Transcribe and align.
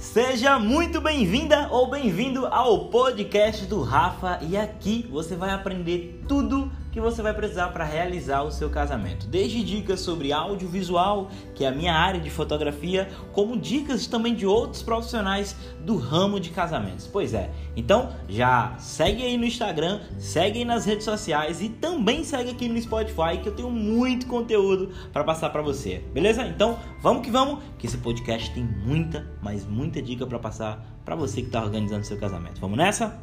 Seja 0.00 0.58
muito 0.58 0.98
bem-vinda 0.98 1.68
ou 1.70 1.90
bem-vindo 1.90 2.46
ao 2.46 2.86
podcast 2.86 3.66
do 3.66 3.82
Rafa. 3.82 4.40
E 4.42 4.56
aqui 4.56 5.06
você 5.10 5.36
vai 5.36 5.50
aprender 5.50 6.24
tudo 6.26 6.72
que 6.92 7.00
você 7.00 7.22
vai 7.22 7.32
precisar 7.32 7.68
para 7.68 7.84
realizar 7.84 8.42
o 8.42 8.50
seu 8.50 8.68
casamento. 8.68 9.26
Desde 9.26 9.62
dicas 9.62 10.00
sobre 10.00 10.32
audiovisual, 10.32 11.30
que 11.54 11.64
é 11.64 11.68
a 11.68 11.72
minha 11.72 11.94
área 11.94 12.20
de 12.20 12.30
fotografia, 12.30 13.08
como 13.32 13.56
dicas 13.56 14.06
também 14.06 14.34
de 14.34 14.46
outros 14.46 14.82
profissionais 14.82 15.56
do 15.80 15.96
ramo 15.96 16.40
de 16.40 16.50
casamentos. 16.50 17.06
Pois 17.06 17.34
é, 17.34 17.50
então 17.76 18.10
já 18.28 18.74
segue 18.78 19.22
aí 19.22 19.36
no 19.36 19.44
Instagram, 19.44 20.00
segue 20.18 20.58
aí 20.58 20.64
nas 20.64 20.84
redes 20.84 21.04
sociais 21.04 21.60
e 21.60 21.68
também 21.68 22.24
segue 22.24 22.50
aqui 22.50 22.68
no 22.68 22.80
Spotify 22.80 23.38
que 23.42 23.48
eu 23.48 23.54
tenho 23.54 23.70
muito 23.70 24.26
conteúdo 24.26 24.90
para 25.12 25.24
passar 25.24 25.50
para 25.50 25.62
você. 25.62 26.02
Beleza? 26.12 26.44
Então 26.44 26.78
vamos 27.00 27.22
que 27.22 27.30
vamos, 27.30 27.62
que 27.78 27.86
esse 27.86 27.98
podcast 27.98 28.52
tem 28.52 28.64
muita, 28.64 29.26
mas 29.42 29.64
muita 29.64 30.02
dica 30.02 30.26
para 30.26 30.38
passar 30.38 30.84
para 31.04 31.14
você 31.14 31.40
que 31.40 31.48
está 31.48 31.62
organizando 31.62 32.04
seu 32.04 32.18
casamento. 32.18 32.60
Vamos 32.60 32.76
nessa? 32.76 33.18